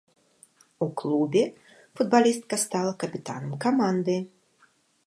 У 0.79 0.87
клубе 0.99 1.43
футбалістка 1.99 2.61
стала 2.65 2.99
капітанам 3.05 3.55
каманды. 3.69 4.17